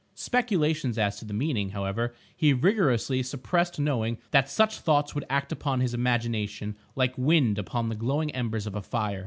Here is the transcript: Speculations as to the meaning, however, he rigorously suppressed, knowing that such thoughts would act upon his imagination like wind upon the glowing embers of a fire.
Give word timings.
Speculations 0.15 0.97
as 0.97 1.19
to 1.19 1.25
the 1.25 1.33
meaning, 1.35 1.69
however, 1.69 2.15
he 2.35 2.53
rigorously 2.53 3.21
suppressed, 3.21 3.79
knowing 3.79 4.17
that 4.31 4.49
such 4.49 4.79
thoughts 4.79 5.13
would 5.13 5.25
act 5.29 5.51
upon 5.51 5.79
his 5.79 5.93
imagination 5.93 6.75
like 6.95 7.15
wind 7.19 7.59
upon 7.59 7.89
the 7.89 7.95
glowing 7.95 8.31
embers 8.31 8.65
of 8.65 8.73
a 8.73 8.81
fire. 8.81 9.19